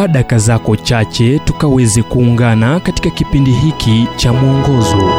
[0.00, 5.12] chukua daka zako chache tukaweze kuungana katika kipindi hiki cha mwongozo.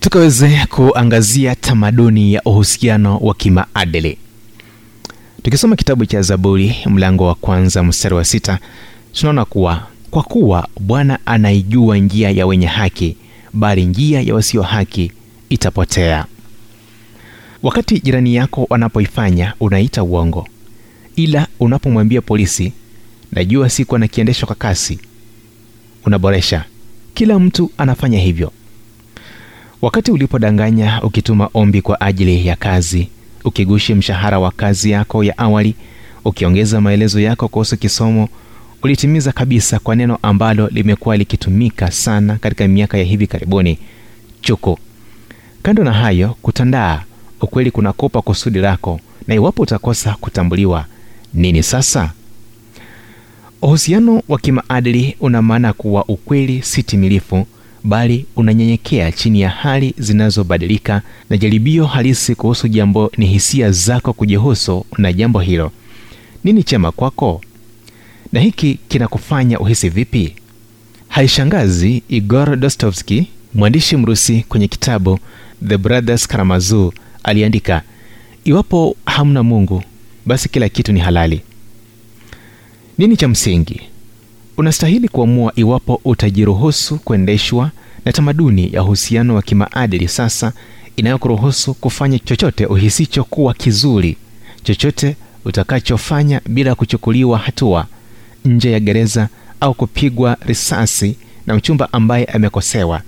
[0.00, 4.18] Tukaweze kuangazia tamaduni ya uhusiano wa kimaadili.
[5.42, 8.58] Tukisoma kitabu cha zaburi mlango wa kwanza mstari wa sita
[9.12, 13.16] tunaona kuwa kwa kuwa bwana anaijua njia ya wenye haki
[13.52, 15.12] bali njia ya wasio haki
[15.48, 16.24] itapotea
[17.62, 20.48] wakati jirani yako wanapoifanya unaita uongo.
[21.16, 22.72] Ila unapomwambia polisi
[23.32, 24.98] najua siku anakiendeshwa kwa kasi.
[26.06, 26.64] Unaboresha.
[27.14, 28.52] Kila mtu anafanya hivyo.
[29.82, 33.08] Wakati ulipodanganya ukituma ombi kwa ajili ya kazi
[33.44, 35.74] ukigushi mshahara wa kazi yako ya awali
[36.24, 38.28] ukiongeza maelezo yako kuhusu kisomo
[38.82, 43.78] ulitimiza kabisa kwa neno ambalo limekuwa likitumika sana katika miaka ya hivi karibuni
[44.40, 44.78] chuku.
[45.62, 47.02] Kando na hayo kutandaa
[47.42, 50.86] ukweli kunakopa kusudi lako na iwapo utakosa kutambuliwa
[51.34, 52.12] nini sasa?
[53.62, 57.46] Uhusiano wa kimaadili una maana kuwa ukweli si timilifu
[57.84, 64.86] bali unanyenyekea chini ya hali zinazobadilika na jaribio halisi kuhusu jambo ni hisia zako kujihusu
[64.98, 65.72] na jambo hilo.
[66.44, 67.40] Nini chema kwako?
[68.32, 70.34] Na hiki kinakufanya uhisi vipi?
[71.08, 75.18] Haishangazi igor dostovski mwandishi mrusi kwenye kitabu
[75.68, 76.92] the brothers karamazoo
[77.24, 77.82] aliandika
[78.44, 79.82] iwapo hamna mungu
[80.26, 81.40] basi kila kitu ni halali.
[82.98, 83.80] Nini cha msingi?
[84.56, 87.70] Unastahili kuamua iwapo utajiruhusu kuendeshwa
[88.04, 90.52] na tamaduni ya uhusiano wa kimaadili sasa
[90.96, 94.16] inayokuruhusu kufanya chochote uhisicho kuwa kizuri
[94.62, 97.86] chochote utakachofanya bila kuchukuliwa hatua
[98.44, 99.28] nje ya gereza
[99.60, 103.02] au kupigwa risasi na mchumba ambaye amekosewa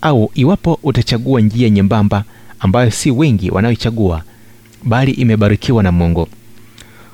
[0.00, 2.24] au iwapo utachagua njia nyembamba
[2.60, 4.22] ambayo si wengi wanaoichagua
[4.84, 6.28] bali imebarikiwa na mungu.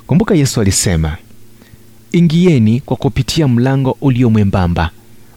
[0.07, 1.17] Kumbuka yesu alisema
[2.11, 4.89] ingieni kwa kupitia mlango ulio mwembamba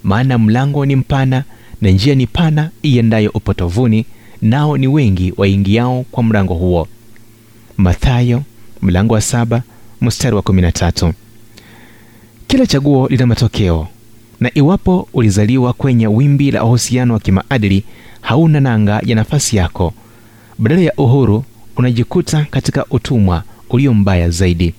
[0.02, 1.44] maana mlango ni mpana
[1.80, 4.06] na njia ni pana iendayo upotovuni
[4.42, 6.88] nao ni wengi waingiao kwa mlango huo.
[7.76, 8.42] Mathayo
[8.82, 9.62] mlango wa saba
[10.00, 10.72] mstari wa kumi
[12.46, 13.88] kila chaguo lina matokeo
[14.40, 17.84] na iwapo ulizaliwa kwenye wimbi la uhusiano wa kimaadili
[18.20, 19.94] hauna nanga ya nafasi yako
[20.58, 21.44] badala ya uhuru
[21.76, 24.74] unajikuta katika utumwa ulio mbaya zaidi.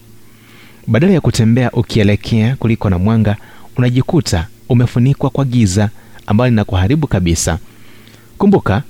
[0.87, 3.37] Badala ya kutembea ukielekea kuliko na mwanga
[3.77, 5.89] unajikuta umefunikwa kwa giza
[6.27, 7.59] ambalo linakuharibu kabisa.
[8.37, 8.83] Kumbuka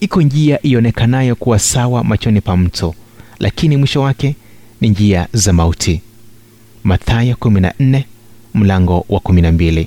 [0.00, 2.94] iko njia ionekanayo kuwa sawa machoni pa mto
[3.38, 4.36] lakini mwisho wake
[4.80, 6.02] ni njia za mauti.
[6.84, 8.02] Mathayo 14
[8.54, 9.86] mlango wa 12